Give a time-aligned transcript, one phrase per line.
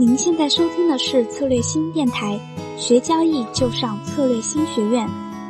[0.00, 2.38] 您现在收听的是策略新电台，
[2.76, 5.04] 学交易就上策略新学院。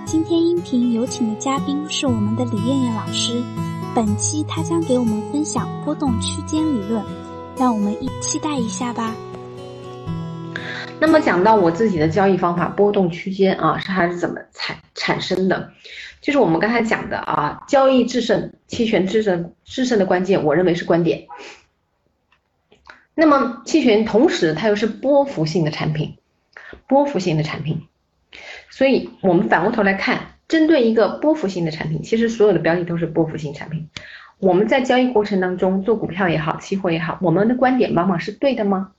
[0.06, 3.42] 今天音频有请的嘉宾是我们的李艳艳老师，
[3.94, 7.04] 本期她将给我们分享波动区间理论，
[7.58, 9.14] 让我们一期待一下吧。
[10.98, 15.70] 那么讲到我自己的交易方法，波动区间啊，是它是怎么产产生的？
[16.22, 21.26] 就是我们刚才讲的啊，交易制胜，期权制胜，制胜的关键，我认为是观点。
[23.20, 26.18] 那么期权同时它又是波幅性的产品，
[26.86, 27.82] 波幅性的产品，
[28.70, 33.88] 所以我们反过头来看，针对一个波幅性的产品，其实所有的标的都是波幅性产品。
[34.38, 38.92] 我们在交易过程当中做股票也好，期货也好，我们的观点往往是对的吗？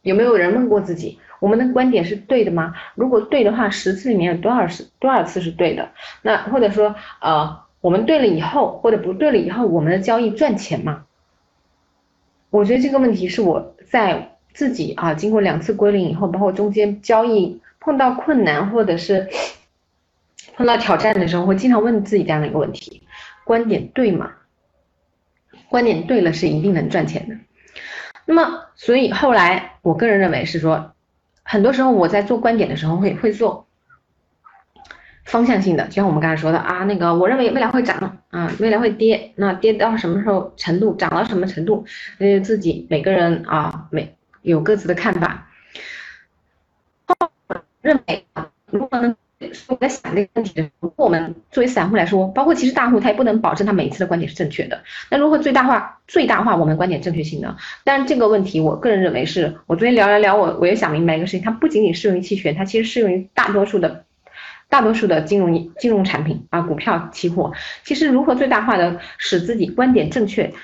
[0.00, 2.72] 有没有人问过自己，我们的观点是对的吗？
[2.94, 5.90] 如果对的话，十次里面有多少次多少次是对的？
[6.22, 11.04] 那或者说呃，我们对了以后或者不对了以后，我们的交易赚钱吗？
[12.52, 19.26] 我觉得这个问题是我在自己啊，经过两次归零以后，包括中间交易碰到困难或者是
[20.54, 23.02] 碰到挑战的时候，会经常问自己这样的一个问题：
[23.44, 24.32] 观点对吗？
[25.70, 27.36] 观点对了是一定能赚钱的。
[28.26, 30.92] 那么，所以后来我个人认为是说，
[31.42, 33.66] 很多时候我在做观点的时候会会做。
[35.32, 41.86] 方向性的，就像我们刚才说的啊，那个我认为未来会涨啊，未来会跌，那跌到什么时候程度，涨到什么程度，
[42.18, 45.48] 呃，自己每个人啊，每有各自的看法。
[47.80, 48.26] 认为
[48.66, 49.16] 如果呢，
[49.68, 54.82] 我在想这个问题的时候，我们作为散户来说，包括其实大户他也不能保证他每一次的观点是正确的。
[55.10, 57.56] 那如何最大化最大化我们观点正确性呢？
[57.84, 64.04] 但这个问题，我个人认为是我昨天聊了聊，我我也想明白一个事情，它不仅仅适用于期权，它其实适用于大多数的。
[64.72, 67.52] 大多数的金融金融产品啊，股票、期货，
[67.84, 70.54] 其实如何最大化的使自己观点正确，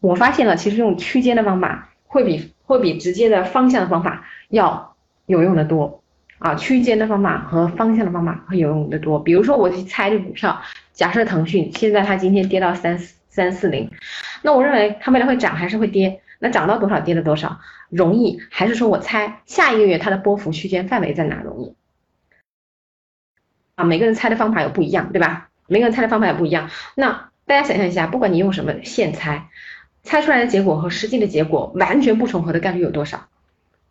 [0.00, 6.02] 我发现了，其实用区间的方法会比会比直接的方向的方法要有用的多
[6.38, 6.54] 啊。
[6.54, 9.20] 区间的方法和方向的方法会有用的多。
[9.20, 10.62] 比如说我去猜这股票，
[10.94, 13.90] 假设腾讯现在它今天跌到三四三四零，
[14.40, 16.22] 那我认为它未来会涨还是会跌？
[16.38, 17.60] 那涨到多少跌了多少
[17.90, 18.40] 容易？
[18.50, 21.74] 还是说我猜下一个月它的波幅区间范围在哪容易？
[23.82, 25.48] 每个人猜的方法有不一样，对吧？
[25.66, 26.70] 每个人猜的方法也不一样。
[26.94, 29.48] 那大家想象一下，不管你用什么线猜，
[30.02, 33.26] 猜出来的结果和实际的结果完全不重合的概率有多少？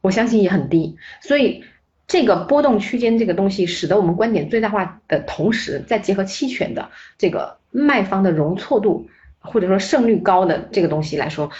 [0.01, 0.97] 我相信也很低。
[1.21, 1.63] 所以
[2.07, 9.09] 这个波动区间这个东西，使得我们观点最大化的同时，再结合期权的这个卖方的容错度
[9.39, 11.51] 或者说胜率高的这个东西来说，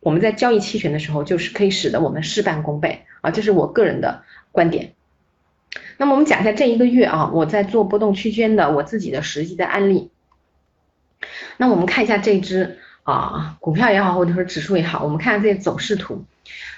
[0.00, 3.30] 我们在交易期权的时候，就是可以使得我们事半功倍啊！
[3.30, 4.92] 这是我个人的观点。
[5.96, 10.10] 那么我们讲一下这一个月啊，我在做波动区间的我自己的实际的案例。
[11.58, 16.24] 那我们看一下这只啊股票也好，或者说指数也好，我们看这些走势图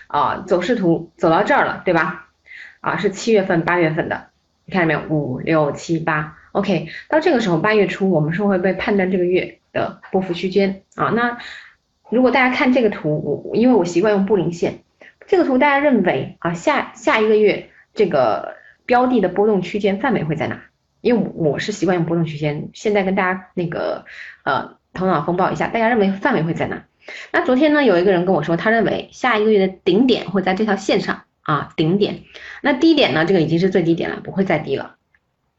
[0.08, 2.28] 啊，走势图走到这儿了，对吧？
[2.80, 4.26] 啊，是七月份、八月份的，
[4.64, 5.00] 你看到没有？
[5.08, 6.88] 五六七八，OK。
[7.08, 11.10] 到这个时候，八月初，我们是会被判断这个月的波幅区间啊。
[11.10, 11.38] 那
[12.10, 14.80] 如果大家看这个图，我因为我习惯用布林线，
[15.28, 18.60] 这个图大家认为啊，下下一个月这个。
[18.86, 20.62] 标的的波动区间范围会在哪？
[21.00, 22.70] 因为我是习惯用波动区间。
[22.74, 24.04] 现在跟大家那个
[24.44, 26.84] 呃头脑风暴一下，大家认为范围会在哪？
[27.32, 32.22] 那昨天呢有一个人跟我说，他认为下一个月的顶点会在这条线上啊，顶点。
[32.60, 33.24] 那低点呢？
[33.24, 34.94] 这个已经是最低点了，不会再低了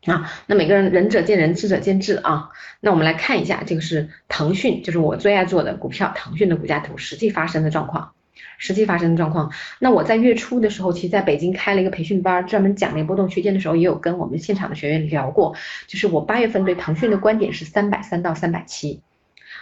[0.05, 0.31] 啊。
[0.45, 2.51] 那每个人仁者见仁，智者见智啊。
[2.79, 8.13] 那我们来看一下，这个是腾讯，就是我最爱做的股票，腾讯的股价图实际发生的状况。
[8.63, 15.53] 实际发生的状况，那我在月初的时候，其实在北京开了一个培训班，专门讲那个波动区间的时候，也有跟我们现场的学员聊过。
[15.85, 19.01] 就是我八月份对腾讯的观点是三百三到三百七，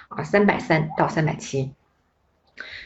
[0.10, 1.72] 啊，三百三到三百七。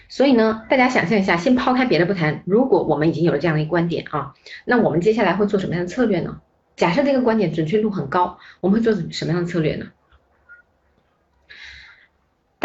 [0.08, 6.40] 所以呢，大家想象一下，先抛开别的不谈，如果我们已经有了这样的一个观点啊，那我们接下来会做什么样的策略呢？
[6.78, 9.88] 假设这个观点准确度很高，我们会做什么样的策略呢？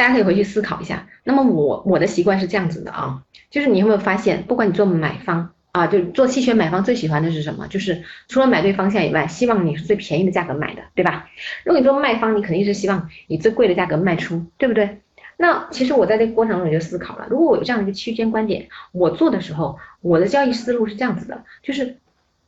[0.01, 1.07] 大家可以回去思考一下。
[1.25, 7.67] 那么我我的习惯是这样子的啊，就是你有没有发现，不管你做买方啊，就做期权买方最喜欢的是什么？
[7.69, 11.29] 就是除了买对方向以外，希望你是最便宜的价格买的，对吧？
[11.65, 15.03] 如果你做卖方，你肯定是希望以最贵的价格卖出，对不对？
[15.37, 21.99] 那其实我在这个过程中我就思考了，如果我有这样的一个区间观点，我做的时候，我的交易思路是这样子的，就是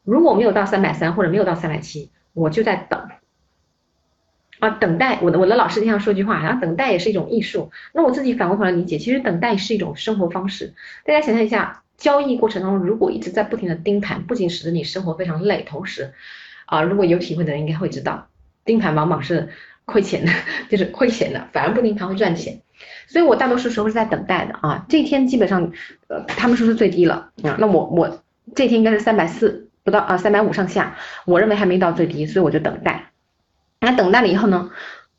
[0.05, 3.11] 如果没有到三百三或者没有到三百七，我就在等。
[4.63, 7.73] 啊，等待我的我的老师经常说句话，然后等待也是一种艺术。
[7.93, 10.75] 那我自己反过头来理解，其实等待是一种生活方式。
[11.05, 16.13] 大家想象一下，交易过程当中如果一直在不停的盯盘，不仅使得你生活非常累，同时，
[16.67, 18.29] 啊，如果有体会的人应该会知道，
[18.65, 19.49] 盯盘往往是
[19.85, 20.31] 亏钱的，
[20.71, 22.61] 就是亏钱的，反而不盯盘会赚钱。
[23.09, 24.87] 所以我大多数时候是在等待的啊。
[24.89, 25.73] 这一天基本上，
[26.07, 28.23] 呃，他们说是最低了啊，那我我
[28.55, 33.12] 这天应该是三百四不到啊，三百五上下，我认为还没到最低，所以我就等待。
[33.83, 34.71] 那等待了以后呢，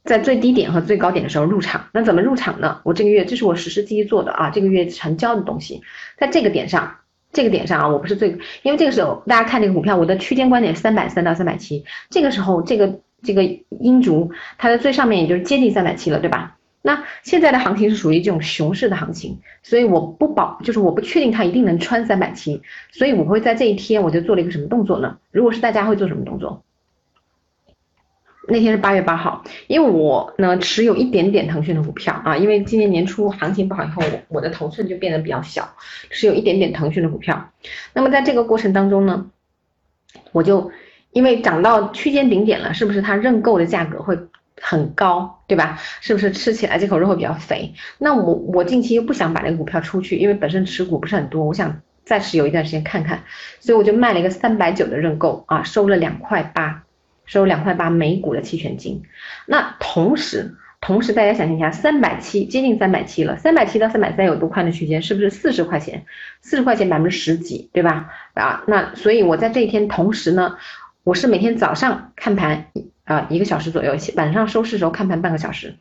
[0.05, 1.87] 在最低点和最高点的时候入场。
[1.91, 2.79] 那怎么入场呢？
[2.83, 5.81] 我这个月这是我实时记忆做的啊，这个月成交的东西，
[6.17, 6.95] 在这个点上，
[7.33, 16.55] 这个点上啊，我不是最，因为这个时候大家看这个股票，我的区间观点三百三到三百七，这个时候这个这个阴烛它的最上面也就是接近三百七了，对吧？
[16.81, 22.61] 那现在的行情是属于这种熊市的行情，所以我不保，就是我不确定它一定能穿三百七，
[22.91, 25.17] 所以我会在这一天我就做了一个什么动作呢？
[25.31, 26.63] 如果是大家会做什么动作？
[28.45, 35.75] 那天是八月八号，因为我呢持有一点点腾讯的股票啊，因为今年年初行情不好以后，我我的头寸就变得比较小，
[36.09, 37.51] 持有一点点腾讯的股票。
[37.93, 39.27] 那么在这个过程当中呢，
[40.33, 40.71] 我就
[41.11, 44.19] 因为涨到区间顶点了，是不是它认购的价格会
[44.59, 45.79] 很高，对吧？
[46.01, 47.73] 是不是吃起来这口肉会比较肥？
[47.97, 53.23] 那我我近期又不想把那个股票出去，因为本身持股不是很多，我想再持有一段时间看看，
[53.61, 56.82] 所以我就卖了一个三百九的认购啊，收了两块八。
[57.25, 59.03] 收两块八每股的期权金，
[59.45, 65.01] 那同时，同时大家想象一下，三百七接近三百七了，三百七到三百三有多宽的区间？
[65.01, 66.05] 是不是四十块钱？
[66.41, 68.11] 四十块钱百分之十几，对吧？
[68.33, 70.57] 啊，那所以我在这一天同时呢，
[71.03, 72.65] 我是每天早上看盘
[73.05, 75.75] 啊一个小时左右，晚上收市时候看盘半个小时，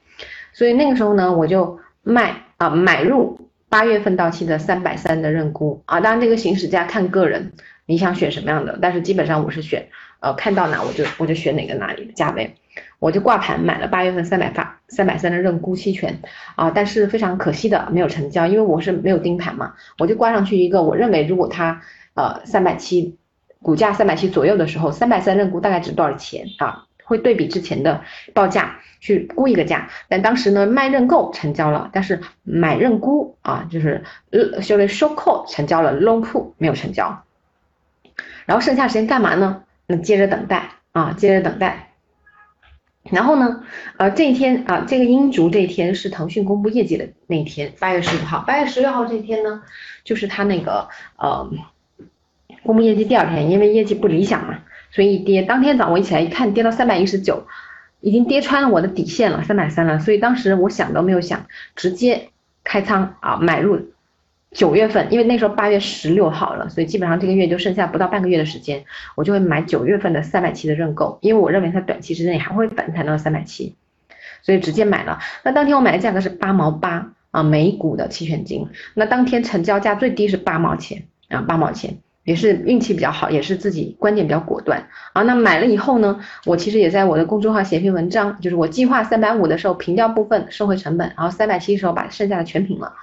[0.52, 7.52] 所以那个时候呢，我就卖啊买入八月份到期的三百三的认沽啊，当然这个行使价看个人，
[7.86, 9.88] 你想选什么样的，但是基本上我是选。
[10.20, 12.54] 呃，看到哪我就我就选哪个哪里的价位，
[12.98, 16.20] 我就挂盘买了八月份三百发三百三的认沽期权
[16.54, 21.80] 啊，但是非常可惜的没有成交，因为我是没有盯盘嘛，我就挂上去一个，我认为如果它
[22.12, 23.18] 呃三百七
[23.62, 26.84] 股价三百七左右的时候，三百三认沽大概值多少钱啊？
[27.12, 28.02] 会对比之前的
[28.34, 37.22] 报价去估一个价，但当时呢卖认购成交了，但是买认沽啊就是呃修了收购成交了，long put 没有成交，
[38.46, 39.62] 然后剩下时间干嘛呢？
[39.86, 41.90] 那接着等待啊，接着等待。
[43.10, 43.64] 然后呢，
[43.96, 48.44] 呃，这一天啊，这个阴烛这一天是腾讯公布业绩的那一天，八月十五号。
[48.46, 49.62] 八月十六号这一天呢，
[50.04, 51.50] 就是他那个呃
[52.62, 54.60] 公布业绩第二天，因为业绩不理想嘛，
[54.92, 55.42] 所以一跌。
[55.42, 57.44] 当天早上我一起来一看，跌到三百一十九，
[58.00, 59.98] 已经跌穿了我的底线了，三百三了。
[59.98, 62.28] 所以当时我想都没有想，直接
[62.62, 63.90] 开仓啊，买入。
[64.54, 68.84] 九月份，因为那时候八月十六号了，所以基本上这个月就剩下不到半个月的时间，
[69.16, 73.74] 我就会买九月份的三百七的认购，因为我认为它短期之内还会反弹到三百七，
[74.42, 75.20] 所以直接买了。
[75.42, 78.68] 那当天我买的价格是八毛八啊，每股的期权金。
[78.92, 85.22] 那当天成交价最低是八毛钱啊，八毛钱也是运气比较好，也是自己观点比较果断啊。
[85.22, 92.94] 那买了以后呢，我其实也在我的公众号写一篇文章，就是我计划三百五的时候平掉部分收回成本，然后三百七的时候把剩下的全平了。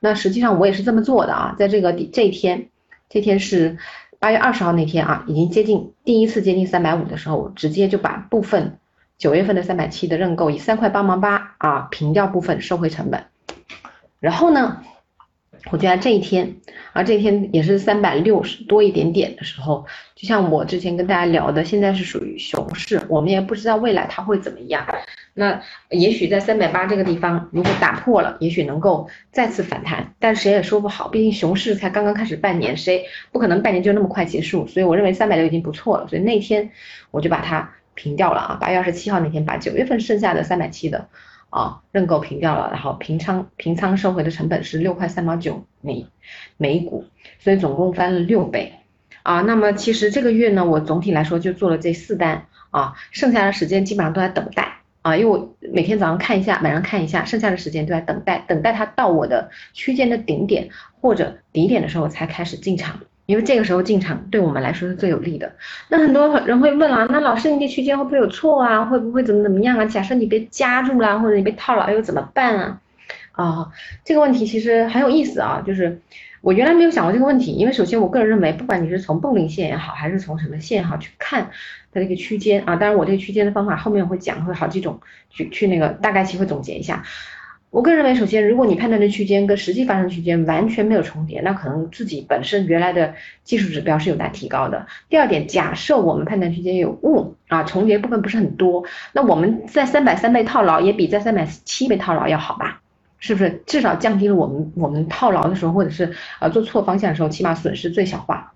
[0.00, 2.66] 那实际上我也是这么做的啊，在这个这一天，
[3.08, 3.78] 这天是
[4.18, 8.78] 八月二十号那天啊，已经接近第一次接近三百五的时候，我直接就把部分
[9.18, 13.24] 九月份的三百七的认购以三块八毛八啊平掉部分收回成本，
[14.18, 14.82] 然后呢？
[15.70, 16.56] 我觉得这一天
[16.92, 24.86] 啊，这一天也是三百六十多一点点的时候，就像我之前跟大家聊的，现在是属于熊市，我们也不知道未来它会怎么样。
[25.32, 34.66] 那也许在三百八这个地方，如果打破了，也许能够再次反弹，但谁也说不好，毕竟熊市才刚刚开始半年，谁不可能半年就那么快结束？
[34.66, 36.70] 所以我认为三百六已经不错了，所以那天
[37.10, 41.08] 我就把它平掉了啊，八月二十七号那天把九月份剩下的三百七的。
[41.54, 46.04] 啊，认购平掉了，然后平仓平仓收回的成本是六块三毛九每
[46.56, 47.04] 每股，
[47.38, 48.72] 所以总共翻了六倍
[49.22, 49.40] 啊。
[49.42, 60.70] 那么其实这个月呢，我总体来说就做了这四单啊，剩下的时间基本上都在等待啊，因为我每天早上看一下，晚上看一下，剩下的时间都在等待，等待它到我的区间的顶点
[61.00, 62.98] 或者底点的时候才开始进场。
[63.26, 65.52] 因为这个时候进场对我们来说是最有利的。
[65.88, 68.84] 那很多人会问了，那老师你这区间会不会有错啊？
[68.84, 69.84] 会不会怎么怎么样啊？
[69.86, 72.80] 假设你被夹住了，或者你被套牢又怎么办啊？
[73.32, 73.70] 啊，
[74.04, 75.62] 这个问题其实很有意思啊。
[75.66, 76.00] 就是
[76.40, 81.50] 我原来没有想过这个问题，因为首先我个人认为，不管你是从泵铃线也好，还是从什么线也好去看
[81.92, 85.00] 它这个区间啊，当然我这个区间的方法后面会讲，会好几种
[85.30, 87.02] 去去那个大概其会总结一下。
[87.74, 94.86] 我个人认为，首先，如果你判断的区间跟实际发生区间完全没有重叠，那可能自己本身原来的技术指标是有待提高的。
[95.08, 102.80] 第二点，假设我们判断区间有误啊，重叠部分不是很多，那我们在三百三倍套牢也比在三百七倍套牢要好吧？
[103.18, 103.60] 是不是？
[103.66, 108.53] 至少降低了我们我们套牢的时候，或者是呃做错方向的时候，起码损失最小化。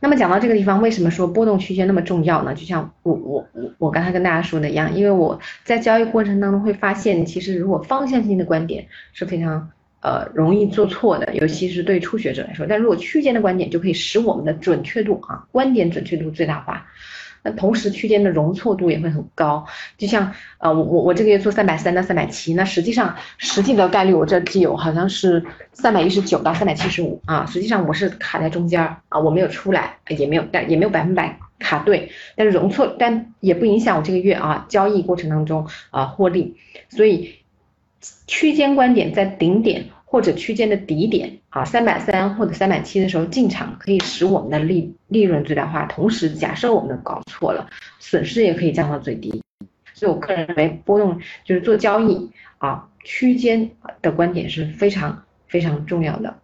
[0.00, 2.54] 那么讲到这个地方，为什么说波动区间那么重要呢？
[2.54, 12.66] 就像我我我我刚才跟大家说的一样，因为我在交易过程当中会发现，其实如果方向性的观点是非常呃容易做错的，尤其是对初学者来说。
[12.66, 16.86] 但如果区间的观点就可以使我们的准确度啊，观点准确度最大化。
[17.42, 19.66] 那同时区间的容错度也会很高，
[19.96, 36.56] 就像呃我我我这个月做三百三到三百七，那实际上实际的概率我这既有好像是三百一十九到三百七十五啊，实际上我是卡在中间啊，我没有出来，也没有但也没有百分百卡对，但是容错但也不影响我这个月啊交易过程当中啊获利，
[36.88, 37.36] 所以
[38.26, 39.86] 区间观点在顶点。
[40.10, 45.86] 或者区间的底点啊，三百三或者三百七的时候进场，可以使我们的利利润最大化。
[45.86, 49.40] 同时，假设我们搞错了，损失也可以降到最低。
[49.94, 53.70] 所以我个人认为，波动就是做交易啊，区间
[54.02, 56.34] 的观点是非常非常重要的。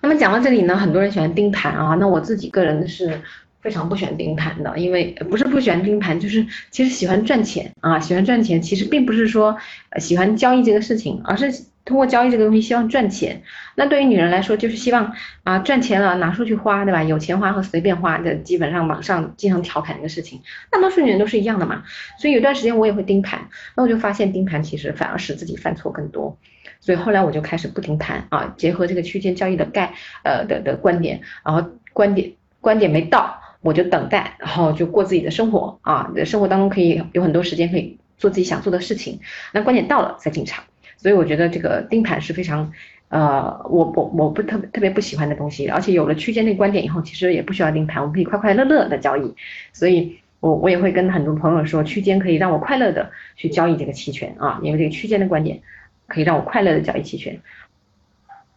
[0.00, 3.22] 那么讲到这里呢，很多人喜欢盯盘啊，那我自己个人是。
[3.62, 8.62] 非常不喜欢盯盘的，因为不是不喜欢盯盘，就是其实喜欢赚钱啊，喜欢赚钱。
[8.62, 9.54] 其实并不是说
[9.98, 13.42] 喜欢交易这个事情，而是通过交易这个东西希望赚钱。
[13.74, 17.02] 那对于女人来说，就是希望啊赚钱了拿出去花，对吧？
[17.02, 21.84] 有钱花和随便花的，基本上网上经常调侃一个事情，大多数女人都是一样的嘛。
[22.18, 26.36] 所以有段时间我也会盯盘，那我就发现盯盘其实反而使自己犯错更多。
[26.80, 33.38] 所以后来我就开始不盯盘啊，结合这个区间交易的概呃的的观点，然后观点观点没到。
[33.62, 39.20] 我就等待，然后就过自己的生活啊，生活当中可以有很多时间可以做自己想做的事情。
[39.52, 40.64] 那观点到了再进场，
[41.00, 42.70] 所以我觉得这个盯盘是非常，
[43.08, 45.66] 呃，我我我不特别特别不喜欢的东西。
[45.66, 49.34] 而且有了区间内观点以后，其实也不需要盯盘，我们可以快快乐乐的交易。
[49.72, 55.62] 所以我我也会跟很多朋友说，区间可以让我快乐的去交易这个期权啊，因为这个区间的观点
[56.06, 57.40] 可以让我快乐的交易期权。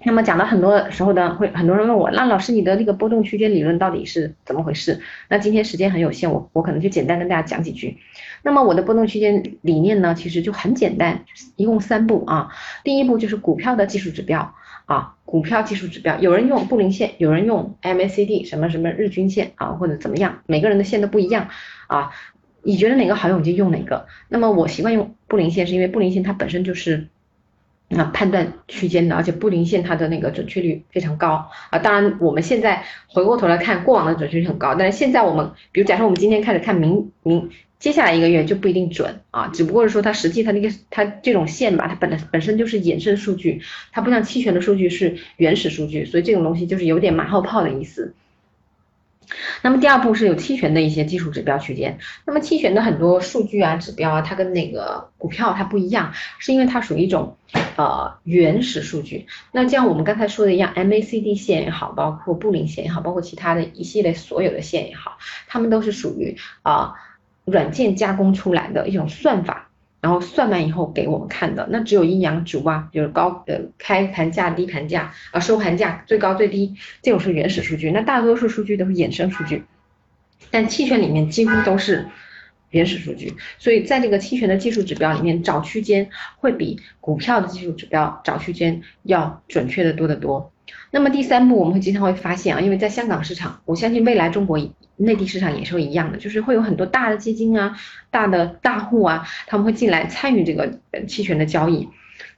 [0.05, 4.99] 那么讲到很多时候呢，会很多人问我，那老师你的那个波动区间理论到底是怎么回事？
[5.29, 7.97] 那今天时间很有限，我我可能就简单跟大家讲几句。
[8.41, 11.23] 那么我的波动区间理念呢，其实就很简单，
[11.55, 12.49] 一共三步啊。
[12.83, 14.53] 第一步就是股票的技术指标
[14.85, 21.47] 啊，股票技术指标，有人用布林线，有人用 MACD 什么什么日均线啊，或者怎么样，每个人的线都不一样
[21.87, 22.11] 啊。
[22.61, 24.07] 你觉得哪个好用你就用哪个。
[24.27, 27.07] 那么我习惯用布林线，是因为布林线它本身就是。
[27.93, 31.79] 那判断区间的，而且布林线它的那个准确率非常高啊。
[31.79, 48.13] 当然，我们现在回过头来看，过往的准确率很高，但是现在我们，比如假设我们今天开始看明明接下来一个月就不一定准啊，只不过是说它实际它那个它这种线吧，它本来本身就是衍生数据，它不像期权的数据是原始数据，所以这种东西就是有点马后炮的意思。
[49.61, 51.97] 那么第二步是有期权的一些技术指标区间。
[52.25, 57.37] 那么期权的很多数据啊、指标啊，它跟那个股票它不一样，是因为它属于一种
[57.75, 59.27] 呃原始数据。
[59.51, 66.95] 那像我们刚才说的一样，MACD 线也好，包括布林线也好，包括其他的一系列所有的线也好，它们都是属于啊
[67.45, 69.62] 软件加工出来的一种算法。
[70.03, 77.89] 然后算完以后给我们看的，那只有阴阳烛啊，就是高呃开盘价、低盘价啊，收盘价最高最低，这种是原始数据。
[77.89, 79.63] 那大多数数据都是衍生数据，
[80.51, 82.05] 但期权里面几乎都是
[82.71, 90.51] 原始数据，所以在这个期权的技术指标里面找区间，会比股票的技术指标找区间要准确的多得多。
[90.91, 94.59] 那么第三步，我们会经常会发现啊，因为在香港市场，我相信未来中国
[94.97, 97.75] 内地市场也是会一样的，就是会有很多大的基金啊、
[98.11, 101.89] 大的大户啊，他们会进来参与这个期权的交易。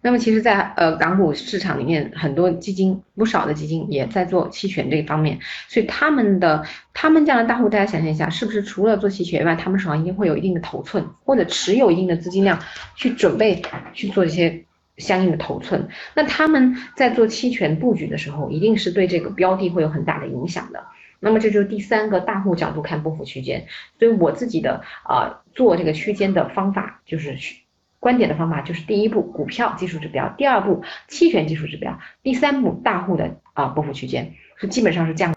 [0.01, 6.63] 那么其实，在呃港股市场里面，很多基金不少的基金也在做期权这一方面，所以他们的
[6.93, 12.59] 他们这样的大户，大家想象一下，是不是除了做期权以外，他们手上一定会有一定的头寸，或者持有一定的资金量，
[12.95, 13.61] 去准备
[13.93, 14.64] 去做一些。
[14.97, 20.85] 相应的头寸，那他们在做期权布局的时候，一定是对这个标的会有很大的影响的。
[21.19, 23.67] 那么这就是第三个大户角度看波幅区间。
[23.99, 27.37] 所以我自己的啊做这个区间的方法，就是
[27.99, 35.35] 观点的方法，就是第一步股票技术指标，第二步期权技术指标，第三步大户的啊波幅区间，是基本上是这样。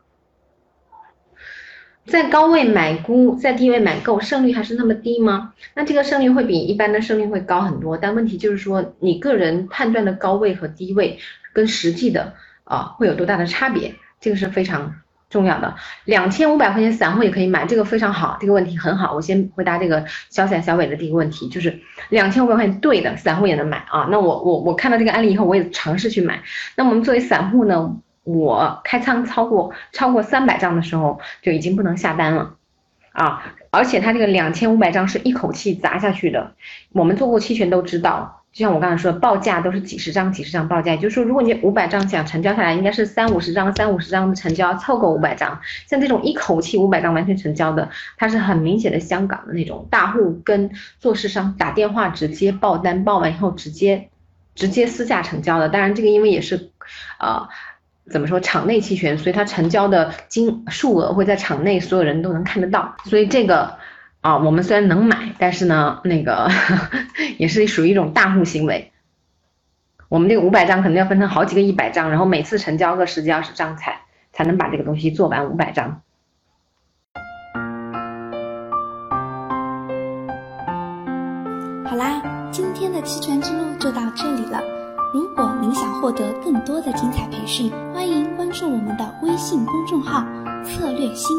[2.08, 5.52] 在高位买估，在低位买购，胜率还是那么低吗？
[5.74, 11.18] 那这个胜率会比一般的胜率会高很多，但问题就是说，你个人判断的高位和低位
[11.52, 12.32] 跟实际的
[12.64, 13.94] 啊会有多大的差别？
[14.20, 14.96] 这个是非常
[15.28, 15.76] 重要的。
[16.06, 19.14] 两千五百块钱散户也可以买，这个非常好，这个问题很好。
[19.14, 24.08] 我先回答这个小散小伟的第一个问题，就是两千五百块钱对的，散户也能买啊。
[24.10, 26.42] 那我我我看到这个案例以后，我也尝试去买。
[26.74, 27.96] 那我们作为散户呢？
[28.28, 32.56] 我开仓超过超过三百张的时候就已经不能下单了，
[33.12, 36.52] 啊，而且它这个两千五百张是一口气砸下去的。
[36.92, 45.58] 我们做过期权都知道，就像我刚才说的，报价都是几十张几十张报价，也就是说，如果你五百张想成交下来，应该是三五十张三五十张的成交凑够五百张。
[45.86, 54.10] 像这种一口气五百张完全成交的，它是很明显的香港的那种大户跟做市商打电话直接报单，报完以后直接
[54.54, 55.70] 直接私下成交的。
[55.70, 56.70] 当然，这个因为也是，
[57.20, 57.48] 呃，
[58.10, 63.76] 怎么说场内期权，所以它成交的金数额会在场内所有人都能看得到，所以这个。
[64.20, 66.50] 啊，我们虽然能买，但是呢，那个
[67.38, 68.90] 也是属于一种大户行为。
[70.08, 74.00] 我们这个五百张可能要分成好几个一百张，然后每次成交个十几二十张才
[74.32, 76.02] 才能把这个东西做完五百张。
[81.86, 84.77] 好啦，今天的期权之路就到这里了。
[85.12, 90.22] 如果您想获得更多的精彩培训，欢迎关注我们的微信公众号
[90.62, 91.34] “策略星”。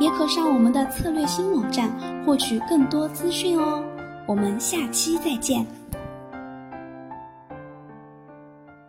[0.00, 1.88] 也可上我们的策略星网站
[2.24, 3.84] 获取更多资讯哦。
[4.26, 5.64] 我们下期再见。